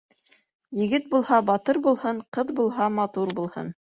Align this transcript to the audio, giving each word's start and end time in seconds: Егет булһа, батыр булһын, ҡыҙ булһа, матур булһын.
Егет 0.77 1.05
булһа, 1.11 1.39
батыр 1.49 1.81
булһын, 1.89 2.23
ҡыҙ 2.39 2.55
булһа, 2.61 2.89
матур 3.01 3.37
булһын. 3.43 3.69